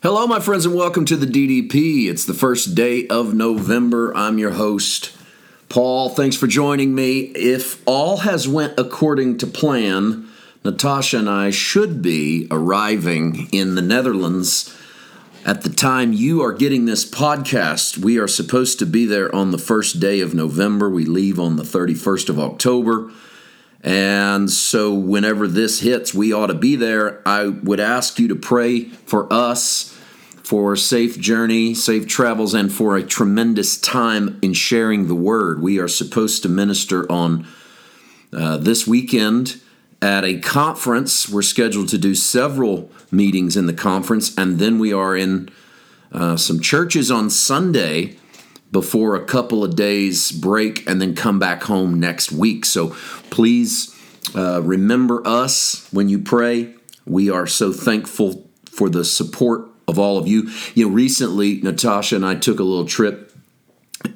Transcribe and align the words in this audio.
Hello, 0.00 0.28
my 0.28 0.38
friends, 0.38 0.64
and 0.64 0.76
welcome 0.76 1.04
to 1.06 1.16
the 1.16 1.26
DDP. 1.26 2.08
It's 2.08 2.24
the 2.24 2.32
first 2.32 2.76
day 2.76 3.08
of 3.08 3.34
November. 3.34 4.16
I'm 4.16 4.38
your 4.38 4.52
host, 4.52 5.10
Paul. 5.68 6.10
Thanks 6.10 6.36
for 6.36 6.46
joining 6.46 6.94
me. 6.94 7.32
If 7.34 7.82
all 7.84 8.18
has 8.18 8.46
went 8.46 8.78
according 8.78 9.38
to 9.38 9.46
plan, 9.48 10.28
Natasha 10.64 11.18
and 11.18 11.28
I 11.28 11.50
should 11.50 12.00
be 12.00 12.46
arriving 12.48 13.48
in 13.50 13.74
the 13.74 13.82
Netherlands 13.82 14.72
at 15.44 15.62
the 15.62 15.68
time 15.68 16.12
you 16.12 16.42
are 16.42 16.52
getting 16.52 16.84
this 16.84 17.04
podcast. 17.04 17.98
We 17.98 18.18
are 18.18 18.28
supposed 18.28 18.78
to 18.78 18.86
be 18.86 19.04
there 19.04 19.34
on 19.34 19.50
the 19.50 19.58
first 19.58 19.98
day 19.98 20.20
of 20.20 20.32
November. 20.32 20.88
We 20.88 21.06
leave 21.06 21.40
on 21.40 21.56
the 21.56 21.64
31st 21.64 22.28
of 22.28 22.38
October. 22.38 23.10
And 23.82 24.50
so, 24.50 24.92
whenever 24.92 25.46
this 25.46 25.80
hits, 25.80 26.12
we 26.12 26.32
ought 26.32 26.48
to 26.48 26.54
be 26.54 26.74
there. 26.74 27.22
I 27.26 27.46
would 27.46 27.80
ask 27.80 28.18
you 28.18 28.28
to 28.28 28.34
pray 28.34 28.84
for 28.84 29.32
us 29.32 29.96
for 30.42 30.72
a 30.72 30.78
safe 30.78 31.18
journey, 31.18 31.74
safe 31.74 32.06
travels, 32.06 32.54
and 32.54 32.72
for 32.72 32.96
a 32.96 33.02
tremendous 33.02 33.78
time 33.78 34.38
in 34.42 34.52
sharing 34.54 35.06
the 35.06 35.14
word. 35.14 35.62
We 35.62 35.78
are 35.78 35.88
supposed 35.88 36.42
to 36.42 36.48
minister 36.48 37.10
on 37.12 37.46
uh, 38.32 38.56
this 38.56 38.86
weekend 38.86 39.60
at 40.02 40.24
a 40.24 40.38
conference. 40.38 41.28
We're 41.28 41.42
scheduled 41.42 41.88
to 41.90 41.98
do 41.98 42.14
several 42.14 42.90
meetings 43.10 43.56
in 43.56 43.66
the 43.66 43.74
conference, 43.74 44.36
and 44.36 44.58
then 44.58 44.78
we 44.78 44.92
are 44.92 45.16
in 45.16 45.50
uh, 46.10 46.36
some 46.36 46.60
churches 46.60 47.10
on 47.10 47.30
Sunday 47.30 48.16
before 48.70 49.14
a 49.14 49.24
couple 49.24 49.64
of 49.64 49.76
days 49.76 50.30
break 50.30 50.88
and 50.88 51.00
then 51.00 51.14
come 51.14 51.38
back 51.38 51.62
home 51.64 51.98
next 51.98 52.30
week. 52.30 52.64
So 52.64 52.88
please 53.30 53.94
uh, 54.34 54.60
remember 54.62 55.26
us 55.26 55.88
when 55.92 56.08
you 56.08 56.18
pray. 56.18 56.74
We 57.06 57.30
are 57.30 57.46
so 57.46 57.72
thankful 57.72 58.48
for 58.70 58.90
the 58.90 59.04
support 59.04 59.68
of 59.86 59.98
all 59.98 60.18
of 60.18 60.28
you. 60.28 60.50
You 60.74 60.88
know, 60.88 60.94
recently 60.94 61.60
Natasha 61.62 62.16
and 62.16 62.26
I 62.26 62.34
took 62.34 62.60
a 62.60 62.64
little 62.64 62.86
trip 62.86 63.32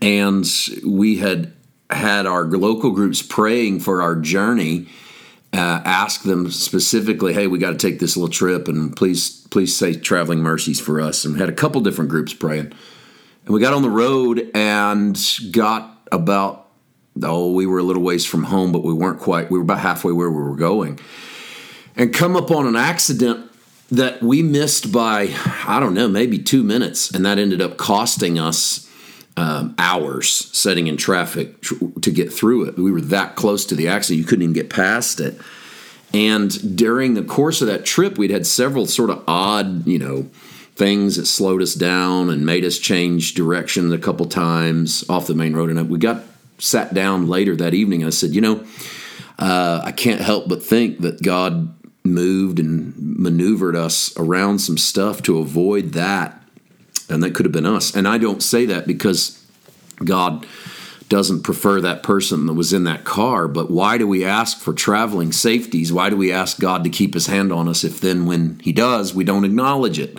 and 0.00 0.46
we 0.84 1.16
had 1.16 1.52
had 1.90 2.26
our 2.26 2.44
local 2.44 2.90
groups 2.90 3.22
praying 3.22 3.80
for 3.80 4.02
our 4.02 4.16
journey. 4.16 4.88
Uh, 5.52 5.82
ask 5.84 6.22
them 6.22 6.50
specifically, 6.50 7.34
hey, 7.34 7.46
we 7.46 7.58
got 7.58 7.70
to 7.70 7.76
take 7.76 7.98
this 7.98 8.16
little 8.16 8.32
trip, 8.32 8.68
and 8.68 8.96
please, 8.96 9.46
please 9.50 9.76
say 9.76 9.92
traveling 9.94 10.38
mercies 10.38 10.80
for 10.80 10.98
us. 10.98 11.26
And 11.26 11.36
had 11.38 11.50
a 11.50 11.52
couple 11.52 11.82
different 11.82 12.10
groups 12.10 12.32
praying. 12.32 12.72
And 13.44 13.54
we 13.54 13.60
got 13.60 13.74
on 13.74 13.82
the 13.82 13.90
road 13.90 14.50
and 14.54 15.18
got 15.50 15.98
about, 16.10 16.68
oh, 17.22 17.52
we 17.52 17.66
were 17.66 17.78
a 17.78 17.82
little 17.82 18.02
ways 18.02 18.24
from 18.24 18.44
home, 18.44 18.72
but 18.72 18.84
we 18.84 18.92
weren't 18.92 19.20
quite, 19.20 19.50
we 19.50 19.58
were 19.58 19.64
about 19.64 19.80
halfway 19.80 20.12
where 20.12 20.30
we 20.30 20.42
were 20.42 20.56
going. 20.56 21.00
And 21.96 22.14
come 22.14 22.36
up 22.36 22.50
on 22.50 22.66
an 22.66 22.76
accident 22.76 23.50
that 23.90 24.22
we 24.22 24.42
missed 24.42 24.92
by, 24.92 25.28
I 25.66 25.80
don't 25.80 25.94
know, 25.94 26.08
maybe 26.08 26.38
two 26.38 26.62
minutes. 26.62 27.10
And 27.10 27.26
that 27.26 27.38
ended 27.38 27.60
up 27.60 27.76
costing 27.76 28.38
us 28.38 28.88
um, 29.36 29.74
hours 29.78 30.28
setting 30.56 30.86
in 30.86 30.96
traffic 30.96 31.60
tr- 31.62 31.74
to 32.02 32.10
get 32.10 32.32
through 32.32 32.64
it. 32.68 32.76
We 32.76 32.92
were 32.92 33.00
that 33.00 33.34
close 33.34 33.64
to 33.66 33.74
the 33.74 33.88
accident, 33.88 34.18
you 34.18 34.26
couldn't 34.26 34.42
even 34.42 34.52
get 34.52 34.70
past 34.70 35.20
it. 35.20 35.40
And 36.14 36.76
during 36.76 37.14
the 37.14 37.22
course 37.22 37.62
of 37.62 37.68
that 37.68 37.86
trip, 37.86 38.18
we'd 38.18 38.30
had 38.30 38.46
several 38.46 38.86
sort 38.86 39.08
of 39.08 39.24
odd, 39.26 39.86
you 39.86 39.98
know, 39.98 40.28
things 40.74 41.16
that 41.16 41.26
slowed 41.26 41.62
us 41.62 41.74
down 41.74 42.30
and 42.30 42.46
made 42.46 42.64
us 42.64 42.78
change 42.78 43.34
direction 43.34 43.92
a 43.92 43.98
couple 43.98 44.26
times 44.26 45.04
off 45.08 45.26
the 45.26 45.34
main 45.34 45.54
road. 45.54 45.70
And 45.70 45.90
we 45.90 45.98
got 45.98 46.22
sat 46.58 46.94
down 46.94 47.28
later 47.28 47.54
that 47.56 47.74
evening 47.74 48.02
and 48.02 48.08
I 48.08 48.10
said, 48.10 48.30
you 48.30 48.40
know, 48.40 48.64
uh, 49.38 49.82
I 49.84 49.92
can't 49.92 50.20
help 50.20 50.48
but 50.48 50.62
think 50.62 51.00
that 51.00 51.22
God 51.22 51.74
moved 52.04 52.58
and 52.58 52.94
maneuvered 52.96 53.76
us 53.76 54.16
around 54.16 54.60
some 54.60 54.78
stuff 54.78 55.22
to 55.22 55.38
avoid 55.38 55.92
that. 55.92 56.40
And 57.08 57.22
that 57.22 57.34
could 57.34 57.44
have 57.44 57.52
been 57.52 57.66
us. 57.66 57.94
And 57.94 58.08
I 58.08 58.18
don't 58.18 58.42
say 58.42 58.64
that 58.66 58.86
because 58.86 59.44
God 60.04 60.46
doesn't 61.08 61.42
prefer 61.42 61.80
that 61.80 62.02
person 62.02 62.46
that 62.46 62.54
was 62.54 62.72
in 62.72 62.84
that 62.84 63.04
car. 63.04 63.46
But 63.46 63.70
why 63.70 63.98
do 63.98 64.08
we 64.08 64.24
ask 64.24 64.58
for 64.58 64.72
traveling 64.72 65.30
safeties? 65.30 65.92
Why 65.92 66.08
do 66.08 66.16
we 66.16 66.32
ask 66.32 66.58
God 66.58 66.84
to 66.84 66.90
keep 66.90 67.12
his 67.12 67.26
hand 67.26 67.52
on 67.52 67.68
us 67.68 67.84
if 67.84 68.00
then 68.00 68.24
when 68.24 68.58
he 68.60 68.72
does, 68.72 69.14
we 69.14 69.24
don't 69.24 69.44
acknowledge 69.44 69.98
it? 69.98 70.18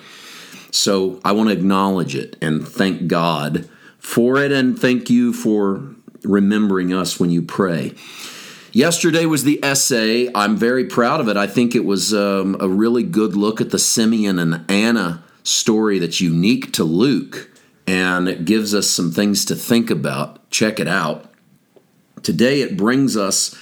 So 0.73 1.21
I 1.23 1.33
want 1.33 1.49
to 1.49 1.55
acknowledge 1.55 2.15
it 2.15 2.35
and 2.41 2.67
thank 2.67 3.07
God 3.07 3.69
for 3.99 4.37
it 4.37 4.51
and 4.51 4.77
thank 4.77 5.07
you 5.07 5.31
for 5.31 5.93
remembering 6.23 6.91
us 6.91 7.19
when 7.19 7.29
you 7.29 7.43
pray. 7.43 7.93
Yesterday 8.71 9.27
was 9.27 9.43
the 9.43 9.63
essay. 9.63 10.31
I'm 10.33 10.57
very 10.57 10.85
proud 10.85 11.21
of 11.21 11.29
it. 11.29 11.37
I 11.37 11.45
think 11.45 11.75
it 11.75 11.85
was 11.85 12.11
um, 12.11 12.57
a 12.59 12.67
really 12.67 13.03
good 13.03 13.35
look 13.35 13.61
at 13.61 13.69
the 13.69 13.77
Simeon 13.77 14.39
and 14.39 14.65
Anna 14.67 15.23
story 15.43 15.99
that's 15.99 16.19
unique 16.19 16.73
to 16.73 16.83
Luke, 16.83 17.51
and 17.85 18.27
it 18.27 18.43
gives 18.43 18.73
us 18.73 18.89
some 18.89 19.11
things 19.11 19.45
to 19.45 19.55
think 19.55 19.91
about. 19.91 20.49
Check 20.49 20.79
it 20.79 20.87
out. 20.87 21.31
Today 22.23 22.61
it 22.61 22.77
brings 22.77 23.15
us 23.15 23.55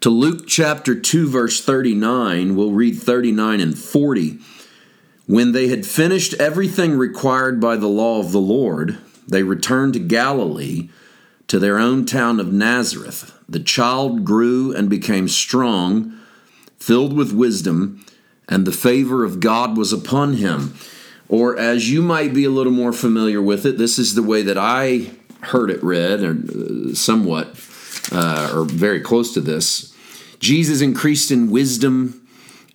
to 0.00 0.10
Luke 0.10 0.46
chapter 0.46 0.94
2, 0.94 1.30
verse 1.30 1.64
39. 1.64 2.54
We'll 2.54 2.72
read 2.72 2.98
39 2.98 3.60
and 3.60 3.78
40. 3.78 4.38
When 5.28 5.52
they 5.52 5.68
had 5.68 5.84
finished 5.84 6.32
everything 6.40 6.96
required 6.96 7.60
by 7.60 7.76
the 7.76 7.86
law 7.86 8.18
of 8.18 8.32
the 8.32 8.40
Lord, 8.40 8.96
they 9.28 9.42
returned 9.42 9.92
to 9.92 9.98
Galilee, 9.98 10.88
to 11.48 11.58
their 11.58 11.78
own 11.78 12.06
town 12.06 12.40
of 12.40 12.50
Nazareth. 12.50 13.38
The 13.46 13.60
child 13.60 14.24
grew 14.24 14.74
and 14.74 14.88
became 14.88 15.28
strong, 15.28 16.18
filled 16.78 17.14
with 17.14 17.34
wisdom, 17.34 18.06
and 18.48 18.66
the 18.66 18.72
favor 18.72 19.22
of 19.22 19.38
God 19.38 19.76
was 19.76 19.92
upon 19.92 20.34
him. 20.34 20.72
Or, 21.28 21.58
as 21.58 21.90
you 21.90 22.00
might 22.00 22.32
be 22.32 22.46
a 22.46 22.50
little 22.50 22.72
more 22.72 22.94
familiar 22.94 23.42
with 23.42 23.66
it, 23.66 23.76
this 23.76 23.98
is 23.98 24.14
the 24.14 24.22
way 24.22 24.40
that 24.40 24.56
I 24.56 25.10
heard 25.42 25.70
it 25.70 25.84
read, 25.84 26.22
or 26.22 26.30
uh, 26.30 26.94
somewhat, 26.94 27.48
uh, 28.12 28.50
or 28.54 28.64
very 28.64 29.02
close 29.02 29.34
to 29.34 29.42
this. 29.42 29.94
Jesus 30.38 30.80
increased 30.80 31.30
in 31.30 31.50
wisdom 31.50 32.26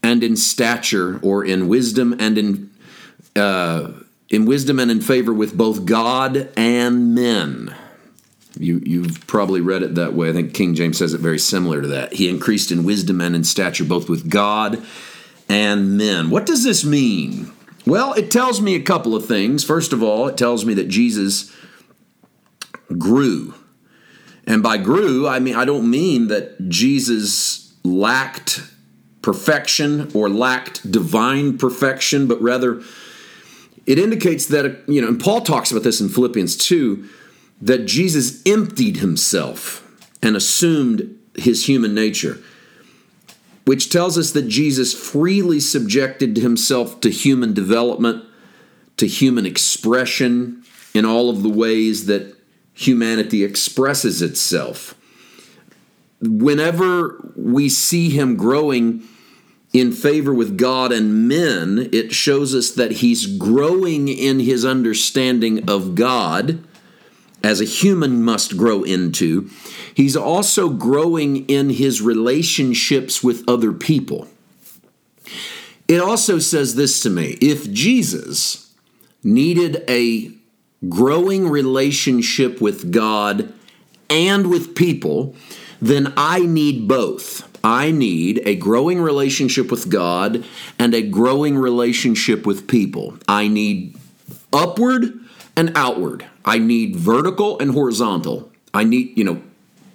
and 0.04 0.24
in 0.24 0.36
stature, 0.36 1.20
or 1.24 1.44
in 1.44 1.68
wisdom 1.68 2.14
and 2.20 2.38
in 2.38 2.70
uh, 3.36 3.92
in 4.30 4.46
wisdom 4.46 4.80
and 4.80 4.92
in 4.92 5.02
favor 5.02 5.34
with 5.34 5.58
both 5.58 5.86
God 5.86 6.52
and 6.58 7.16
men. 7.16 7.76
You, 8.58 8.82
you've 8.86 9.26
probably 9.26 9.62
read 9.62 9.82
it 9.82 9.96
that 9.96 10.14
way. 10.14 10.30
I 10.30 10.34
think 10.34 10.54
King 10.54 10.76
James 10.76 10.98
says 10.98 11.14
it 11.14 11.22
very 11.22 11.40
similar 11.40 11.82
to 11.82 11.88
that. 11.90 12.14
He 12.14 12.30
increased 12.30 12.72
in 12.72 12.84
wisdom 12.84 13.20
and 13.22 13.36
in 13.36 13.44
stature 13.44 13.84
both 13.84 14.10
with 14.10 14.30
God 14.30 14.84
and 15.50 15.98
men. 15.98 16.30
What 16.30 16.46
does 16.46 16.64
this 16.64 16.84
mean? 16.86 17.52
Well, 17.86 18.14
it 18.14 18.32
tells 18.32 18.62
me 18.62 18.76
a 18.76 18.82
couple 18.82 19.16
of 19.16 19.26
things. 19.26 19.64
First 19.64 19.92
of 19.92 20.02
all, 20.02 20.28
it 20.28 20.38
tells 20.38 20.66
me 20.66 20.74
that 20.76 20.88
Jesus 20.88 21.52
grew. 22.98 23.56
And 24.46 24.62
by 24.62 24.78
grew, 24.78 25.28
I 25.28 25.40
mean 25.40 25.56
I 25.56 25.66
don't 25.66 25.90
mean 25.90 26.28
that 26.28 26.70
Jesus 26.70 27.74
lacked 27.84 28.62
perfection 29.24 30.12
or 30.14 30.30
lacked 30.30 30.92
divine 30.92 31.58
perfection, 31.58 32.28
but 32.28 32.40
rather 32.40 32.84
it 33.88 33.98
indicates 33.98 34.46
that, 34.46 34.84
you 34.88 35.02
know, 35.02 35.08
and 35.08 35.20
Paul 35.20 35.42
talks 35.42 35.72
about 35.72 35.84
this 35.84 36.00
in 36.00 36.10
Philippians 36.10 36.56
2, 36.58 37.10
that 37.62 37.86
Jesus 37.86 38.42
emptied 38.46 38.98
himself 38.98 39.80
and 40.22 40.36
assumed 40.36 41.18
his 41.36 41.68
human 41.68 41.96
nature, 41.96 42.38
which 43.66 43.90
tells 43.90 44.18
us 44.18 44.32
that 44.32 44.48
Jesus 44.48 44.94
freely 44.94 45.60
subjected 45.60 46.38
himself 46.38 47.02
to 47.02 47.10
human 47.10 47.54
development, 47.54 48.26
to 48.98 49.08
human 49.08 49.46
expression 49.46 50.64
in 50.94 51.06
all 51.06 51.30
of 51.30 51.44
the 51.44 51.50
ways 51.50 52.06
that 52.06 52.36
humanity 52.74 53.44
expresses 53.44 54.22
itself. 54.22 54.96
Whenever 56.22 57.34
we 57.36 57.70
see 57.70 58.10
him 58.10 58.36
growing, 58.36 59.04
in 59.74 59.92
favor 59.92 60.34
with 60.34 60.58
God 60.58 60.92
and 60.92 61.28
men, 61.28 61.90
it 61.92 62.14
shows 62.14 62.54
us 62.54 62.72
that 62.72 62.94
he's 62.94 63.26
growing 63.26 64.08
in 64.08 64.40
his 64.40 64.64
understanding 64.64 65.68
of 65.68 65.96
God, 65.96 66.64
as 67.44 67.60
a 67.60 67.66
human 67.66 68.24
must 68.24 68.56
grow 68.56 68.84
into. 68.84 69.50
He's 69.94 70.16
also 70.16 70.70
growing 70.70 71.46
in 71.50 71.72
his 71.72 72.02
relationships 72.02 73.22
with 73.22 73.44
other 73.50 73.74
people. 73.74 74.28
It 75.88 76.00
also 76.00 76.40
says 76.40 76.76
this 76.76 77.02
to 77.02 77.10
me 77.10 77.38
if 77.42 77.70
Jesus 77.72 78.74
needed 79.24 79.84
a 79.90 80.32
growing 80.88 81.50
relationship 81.50 82.62
with 82.62 82.92
God 82.92 83.54
and 84.10 84.50
with 84.50 84.76
people, 84.76 85.36
then 85.82 86.14
I 86.16 86.40
need 86.40 86.88
both. 86.88 87.53
I 87.64 87.92
need 87.92 88.42
a 88.46 88.56
growing 88.56 89.00
relationship 89.00 89.72
with 89.72 89.90
God 89.90 90.44
and 90.78 90.94
a 90.94 91.02
growing 91.02 91.58
relationship 91.58 92.46
with 92.46 92.68
people. 92.68 93.18
I 93.28 93.48
need 93.48 93.96
upward 94.52 95.20
and 95.56 95.72
outward. 95.76 96.26
I 96.44 96.58
need 96.58 96.96
vertical 96.96 97.58
and 97.60 97.72
horizontal. 97.72 98.52
I 98.74 98.84
need, 98.84 99.18
you 99.18 99.24
know, 99.24 99.42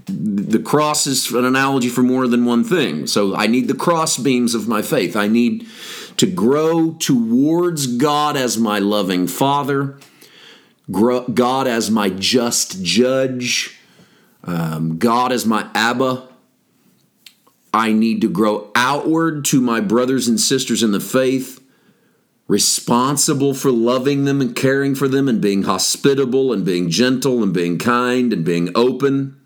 the 0.07 0.59
cross 0.59 1.07
is 1.07 1.31
an 1.33 1.45
analogy 1.45 1.89
for 1.89 2.03
more 2.03 2.27
than 2.27 2.47
one 2.47 2.65
thing. 2.65 3.07
So 3.07 3.37
I 3.37 3.47
need 3.47 3.69
the 3.69 3.75
cross 3.75 4.17
beams 4.17 4.55
of 4.55 4.67
my 4.67 4.81
faith. 4.81 5.17
I 5.17 5.29
need 5.29 5.67
to 6.17 6.27
grow 6.27 6.93
towards 6.95 7.87
God 7.87 8.37
as 8.37 8.57
my 8.57 8.79
loving 8.79 9.27
Father, 9.27 9.99
God 10.91 11.67
as 11.67 11.91
my 11.91 12.09
just 12.09 12.83
judge, 12.83 13.79
um, 14.45 14.99
God 14.99 15.33
as 15.33 15.45
my 15.45 15.69
Abba. 15.75 16.28
I 17.73 17.93
need 17.93 18.21
to 18.23 18.29
grow 18.29 18.71
outward 18.75 19.45
to 19.47 19.61
my 19.61 19.81
brothers 19.81 20.29
and 20.29 20.41
sisters 20.41 20.83
in 20.83 20.93
the 20.93 21.01
faith, 21.01 21.61
responsible 22.47 23.55
for 23.55 23.71
loving 23.71 24.25
them 24.25 24.41
and 24.41 24.57
caring 24.57 24.95
for 24.95 25.09
them 25.09 25.29
and 25.29 25.41
being 25.41 25.65
hospitable 25.65 26.53
and 26.53 26.65
being 26.65 26.89
gentle 26.89 27.43
and 27.43 27.53
being 27.53 27.79
kind 27.79 28.33
and 28.33 28.45
being 28.45 28.71
open 28.75 29.39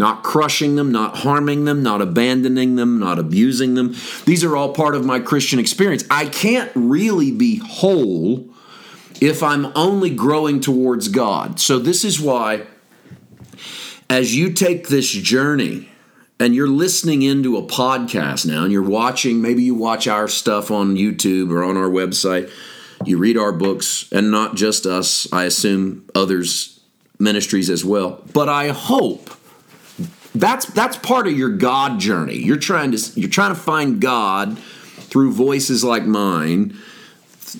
not 0.00 0.22
crushing 0.22 0.76
them, 0.76 0.90
not 0.90 1.18
harming 1.18 1.66
them, 1.66 1.82
not 1.82 2.00
abandoning 2.00 2.76
them, 2.76 2.98
not 2.98 3.18
abusing 3.18 3.74
them. 3.74 3.94
These 4.24 4.42
are 4.42 4.56
all 4.56 4.72
part 4.72 4.94
of 4.94 5.04
my 5.04 5.20
Christian 5.20 5.58
experience. 5.58 6.04
I 6.10 6.24
can't 6.24 6.72
really 6.74 7.30
be 7.30 7.58
whole 7.58 8.48
if 9.20 9.42
I'm 9.42 9.70
only 9.76 10.08
growing 10.08 10.60
towards 10.60 11.08
God. 11.08 11.60
So, 11.60 11.78
this 11.78 12.02
is 12.02 12.18
why, 12.18 12.62
as 14.08 14.34
you 14.34 14.54
take 14.54 14.88
this 14.88 15.10
journey 15.10 15.89
and 16.40 16.54
you're 16.54 16.66
listening 16.66 17.20
into 17.20 17.58
a 17.58 17.62
podcast 17.62 18.46
now 18.46 18.64
and 18.64 18.72
you're 18.72 18.82
watching, 18.82 19.42
maybe 19.42 19.62
you 19.62 19.74
watch 19.74 20.08
our 20.08 20.26
stuff 20.26 20.70
on 20.70 20.96
YouTube 20.96 21.52
or 21.52 21.62
on 21.62 21.76
our 21.76 21.90
website, 21.90 22.50
you 23.04 23.18
read 23.18 23.36
our 23.36 23.52
books, 23.52 24.10
and 24.10 24.30
not 24.30 24.56
just 24.56 24.86
us, 24.86 25.30
I 25.32 25.44
assume 25.44 26.08
others' 26.14 26.80
ministries 27.18 27.68
as 27.68 27.84
well. 27.84 28.22
But 28.32 28.48
I 28.48 28.68
hope 28.68 29.30
that's 30.34 30.66
that's 30.66 30.96
part 30.96 31.26
of 31.26 31.36
your 31.36 31.50
God 31.50 32.00
journey. 32.00 32.36
You're 32.36 32.56
trying 32.56 32.92
to 32.92 33.20
you're 33.20 33.30
trying 33.30 33.54
to 33.54 33.60
find 33.60 34.00
God 34.00 34.58
through 34.58 35.32
voices 35.32 35.84
like 35.84 36.04
mine 36.04 36.76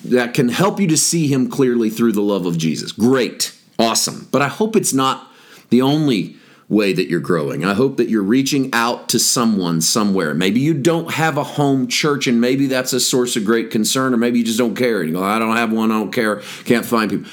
that 0.04 0.34
can 0.34 0.48
help 0.48 0.80
you 0.80 0.86
to 0.86 0.96
see 0.96 1.26
him 1.26 1.50
clearly 1.50 1.90
through 1.90 2.12
the 2.12 2.22
love 2.22 2.46
of 2.46 2.56
Jesus. 2.56 2.92
Great. 2.92 3.54
Awesome. 3.78 4.28
But 4.30 4.40
I 4.40 4.48
hope 4.48 4.76
it's 4.76 4.94
not 4.94 5.26
the 5.70 5.82
only 5.82 6.36
way 6.70 6.92
that 6.92 7.08
you're 7.08 7.20
growing. 7.20 7.64
I 7.64 7.74
hope 7.74 7.96
that 7.96 8.08
you're 8.08 8.22
reaching 8.22 8.70
out 8.72 9.08
to 9.08 9.18
someone 9.18 9.80
somewhere. 9.80 10.32
Maybe 10.34 10.60
you 10.60 10.72
don't 10.72 11.12
have 11.14 11.36
a 11.36 11.42
home 11.42 11.88
church 11.88 12.28
and 12.28 12.40
maybe 12.40 12.68
that's 12.68 12.92
a 12.92 13.00
source 13.00 13.34
of 13.34 13.44
great 13.44 13.72
concern 13.72 14.14
or 14.14 14.16
maybe 14.16 14.38
you 14.38 14.44
just 14.44 14.58
don't 14.58 14.76
care. 14.76 15.00
And 15.00 15.10
You 15.10 15.16
go, 15.16 15.24
I 15.24 15.40
don't 15.40 15.56
have 15.56 15.72
one, 15.72 15.90
I 15.90 15.98
don't 15.98 16.12
care, 16.12 16.36
can't 16.64 16.86
find 16.86 17.10
people. 17.10 17.30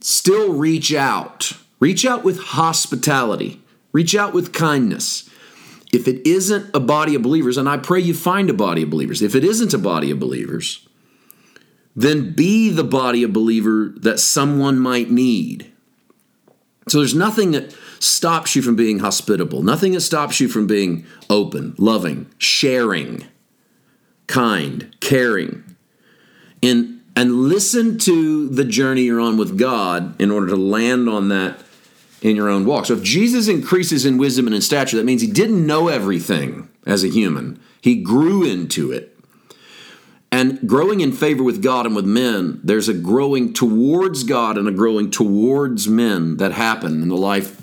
Still 0.00 0.52
reach 0.52 0.94
out. 0.94 1.52
Reach 1.80 2.04
out 2.04 2.22
with 2.22 2.38
hospitality. 2.38 3.62
Reach 3.92 4.14
out 4.14 4.34
with 4.34 4.52
kindness. 4.52 5.28
If 5.92 6.06
it 6.06 6.26
isn't 6.26 6.70
a 6.74 6.80
body 6.80 7.14
of 7.14 7.22
believers, 7.22 7.56
and 7.56 7.68
I 7.68 7.78
pray 7.78 8.00
you 8.00 8.14
find 8.14 8.50
a 8.50 8.54
body 8.54 8.82
of 8.82 8.90
believers, 8.90 9.22
if 9.22 9.34
it 9.34 9.42
isn't 9.42 9.74
a 9.74 9.78
body 9.78 10.10
of 10.10 10.20
believers, 10.20 10.86
then 11.96 12.32
be 12.32 12.68
the 12.68 12.84
body 12.84 13.22
of 13.22 13.32
believer 13.32 13.92
that 13.96 14.20
someone 14.20 14.78
might 14.78 15.10
need. 15.10 15.72
So 16.88 16.98
there's 16.98 17.14
nothing 17.14 17.52
that 17.52 17.74
stops 18.00 18.56
you 18.56 18.62
from 18.62 18.74
being 18.74 18.98
hospitable, 18.98 19.62
nothing 19.62 19.92
that 19.92 20.00
stops 20.00 20.40
you 20.40 20.48
from 20.48 20.66
being 20.66 21.06
open, 21.28 21.74
loving, 21.78 22.26
sharing, 22.38 23.26
kind, 24.26 24.96
caring. 25.00 25.76
And 26.62 26.96
and 27.16 27.48
listen 27.48 27.98
to 27.98 28.48
the 28.48 28.64
journey 28.64 29.02
you're 29.02 29.20
on 29.20 29.36
with 29.36 29.58
God 29.58 30.20
in 30.20 30.30
order 30.30 30.46
to 30.48 30.56
land 30.56 31.08
on 31.08 31.28
that 31.28 31.60
in 32.22 32.36
your 32.36 32.48
own 32.48 32.64
walk. 32.64 32.86
So 32.86 32.94
if 32.94 33.02
Jesus 33.02 33.48
increases 33.48 34.06
in 34.06 34.16
wisdom 34.16 34.46
and 34.46 34.54
in 34.54 34.62
stature, 34.62 34.96
that 34.96 35.04
means 35.04 35.20
he 35.20 35.30
didn't 35.30 35.66
know 35.66 35.88
everything 35.88 36.68
as 36.86 37.02
a 37.02 37.08
human. 37.08 37.60
He 37.80 37.96
grew 37.96 38.44
into 38.44 38.92
it. 38.92 39.18
And 40.32 40.66
growing 40.68 41.00
in 41.00 41.12
favor 41.12 41.42
with 41.42 41.62
God 41.62 41.86
and 41.86 41.96
with 41.96 42.06
men, 42.06 42.60
there's 42.62 42.88
a 42.88 42.94
growing 42.94 43.52
towards 43.52 44.22
God 44.22 44.56
and 44.56 44.68
a 44.68 44.72
growing 44.72 45.10
towards 45.10 45.88
men 45.88 46.36
that 46.36 46.52
happen 46.52 47.02
in 47.02 47.08
the 47.08 47.16
life 47.16 47.59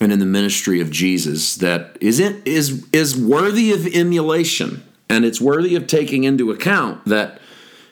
and 0.00 0.12
in 0.12 0.18
the 0.18 0.26
ministry 0.26 0.80
of 0.80 0.90
Jesus 0.90 1.56
that 1.56 1.96
isn't 2.00 2.46
is 2.46 2.86
is 2.92 3.16
worthy 3.16 3.72
of 3.72 3.86
emulation. 3.86 4.82
And 5.08 5.24
it's 5.24 5.40
worthy 5.40 5.76
of 5.76 5.86
taking 5.86 6.24
into 6.24 6.50
account 6.50 7.04
that 7.04 7.38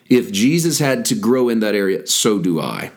if 0.09 0.33
Jesus 0.33 0.79
had 0.79 1.05
to 1.07 1.15
grow 1.15 1.49
in 1.49 1.61
that 1.61 1.75
area, 1.75 2.07
so 2.07 2.39
do 2.39 2.59
I. 2.59 2.91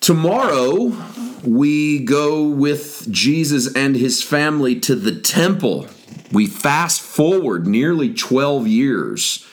Tomorrow, 0.00 0.94
we 1.42 2.00
go 2.00 2.46
with 2.46 3.06
Jesus 3.10 3.74
and 3.74 3.96
his 3.96 4.22
family 4.22 4.78
to 4.80 4.94
the 4.94 5.18
temple. 5.20 5.88
We 6.32 6.46
fast 6.46 7.00
forward 7.00 7.66
nearly 7.66 8.12
12 8.12 8.66
years 8.66 9.46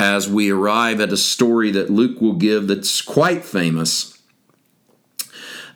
as 0.00 0.28
we 0.28 0.50
arrive 0.50 1.00
at 1.00 1.12
a 1.12 1.16
story 1.16 1.70
that 1.72 1.90
Luke 1.90 2.20
will 2.20 2.34
give 2.34 2.68
that's 2.68 3.02
quite 3.02 3.44
famous. 3.44 4.17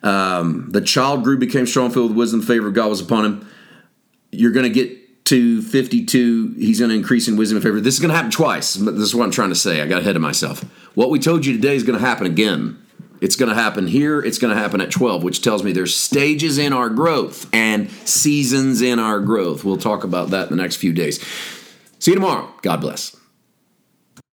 Um, 0.03 0.71
the 0.71 0.81
child 0.81 1.25
grew, 1.25 1.39
became 1.39 1.67
strong, 1.67 1.91
filled 1.91 2.11
with 2.11 2.19
wisdom, 2.19 2.41
the 2.41 2.47
favor 2.47 2.69
of 2.69 2.75
God 2.75 2.89
was 2.89 3.01
upon 3.01 3.25
him. 3.25 3.49
You're 4.31 4.53
going 4.53 4.65
to 4.65 4.71
get 4.71 5.25
to 5.27 5.63
52, 5.63 6.55
he's 6.59 6.81
going 6.81 6.91
to 6.91 6.97
increase 6.97 7.29
in 7.29 7.37
wisdom 7.37 7.57
and 7.57 7.63
favor. 7.63 7.81
This 7.81 7.95
is 7.95 8.01
going 8.01 8.11
to 8.11 8.17
happen 8.17 8.31
twice. 8.31 8.75
This 8.75 8.95
is 8.95 9.15
what 9.15 9.25
I'm 9.25 9.31
trying 9.31 9.51
to 9.51 9.55
say. 9.55 9.81
I 9.81 9.87
got 9.87 10.01
ahead 10.01 10.17
of 10.17 10.23
myself. 10.23 10.63
What 10.95 11.11
we 11.11 11.19
told 11.19 11.47
you 11.47 11.53
today 11.55 11.77
is 11.77 11.85
going 11.85 11.99
to 11.99 12.05
happen 12.05 12.27
again. 12.27 12.79
It's 13.21 13.37
going 13.37 13.49
to 13.49 13.55
happen 13.55 13.87
here. 13.87 14.21
It's 14.21 14.39
going 14.39 14.53
to 14.53 14.61
happen 14.61 14.81
at 14.81 14.91
12, 14.91 15.23
which 15.23 15.43
tells 15.43 15.63
me 15.63 15.71
there's 15.71 15.95
stages 15.95 16.59
in 16.59 16.73
our 16.73 16.89
growth 16.89 17.49
and 17.55 17.89
seasons 17.91 18.83
in 18.83 18.99
our 18.99 19.21
growth. 19.21 19.63
We'll 19.63 19.77
talk 19.77 20.03
about 20.03 20.31
that 20.31 20.51
in 20.51 20.57
the 20.57 20.61
next 20.61 20.77
few 20.77 20.93
days. 20.93 21.25
See 22.01 22.11
you 22.11 22.17
tomorrow. 22.17 22.53
God 22.63 22.81
bless. 22.81 23.17